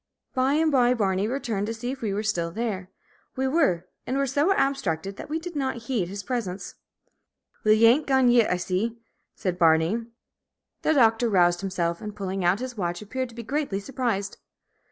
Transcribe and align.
By 0.33 0.53
and 0.53 0.71
by 0.71 0.95
Barney 0.95 1.27
returned 1.27 1.67
to 1.67 1.75
see 1.75 1.91
if 1.91 2.01
we 2.01 2.11
were 2.11 2.23
still 2.23 2.49
there. 2.49 2.89
We 3.35 3.47
were, 3.47 3.85
and 4.07 4.17
were 4.17 4.25
so 4.25 4.51
abstracted 4.51 5.15
that 5.17 5.29
we 5.29 5.37
did 5.37 5.55
not 5.55 5.75
heed 5.83 6.07
his 6.07 6.23
presence. 6.23 6.73
"Will, 7.63 7.73
ye 7.73 7.85
ain't 7.85 8.07
gone 8.07 8.27
yit, 8.27 8.49
I 8.49 8.57
see?" 8.57 8.97
said 9.35 9.59
Barney. 9.59 10.07
The 10.81 10.95
Doctor 10.95 11.29
roused 11.29 11.61
himself, 11.61 12.01
and 12.01 12.15
pulling 12.15 12.43
out 12.43 12.61
his 12.61 12.75
watch, 12.75 13.03
appeared 13.03 13.29
to 13.29 13.35
be 13.35 13.43
greatly 13.43 13.79
surprised. 13.79 14.39